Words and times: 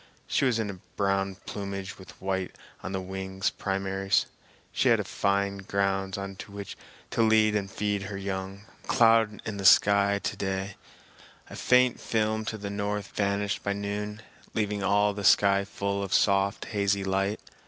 She 0.25 0.45
was 0.45 0.57
in 0.57 0.81
brown 0.95 1.35
plumage 1.45 1.99
with 1.99 2.19
white 2.19 2.55
on 2.81 2.91
the 2.91 2.99
wing 2.99 3.43
primaries. 3.59 4.25
She 4.71 4.89
had 4.89 5.05
fine 5.07 5.59
grounds 5.59 6.17
on 6.17 6.37
which 6.47 6.75
to 7.11 7.21
lead 7.21 7.55
and 7.55 7.69
feed 7.69 8.01
her 8.09 8.17
young. 8.17 8.61
Not 8.61 8.65
a 8.83 8.87
cloud 8.87 9.41
in 9.45 9.57
the 9.57 9.63
sky 9.65 10.19
to 10.23 10.35
day; 10.35 10.75
a 11.51 11.55
faint 11.55 11.99
film 11.99 12.45
to 12.45 12.57
the 12.57 12.71
north 12.71 13.09
vanished 13.09 13.61
by 13.63 13.73
noon, 13.73 14.23
leaving 14.55 14.81
all 14.81 15.13
the 15.13 15.23
sky 15.23 15.63
full 15.65 16.01
of 16.01 16.15
soft, 16.15 16.65
hazy 16.65 17.03
light. 17.03 17.39